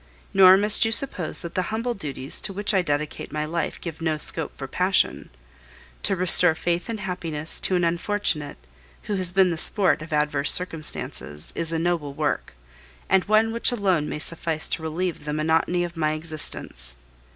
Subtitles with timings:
[0.33, 4.01] Nor must you suppose that the humble duties to which I dedicate my life give
[4.01, 5.29] no scope for passion.
[6.01, 8.57] To restore faith in happiness to an unfortunate,
[9.03, 12.55] who has been the sport of adverse circumstances, is a noble work,
[13.09, 16.95] and one which alone may suffice to relieve the monotony of my existence.